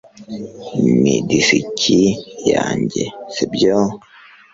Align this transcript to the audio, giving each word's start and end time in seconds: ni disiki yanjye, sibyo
ni 1.01 1.15
disiki 1.27 1.99
yanjye, 2.53 3.03
sibyo 3.33 3.77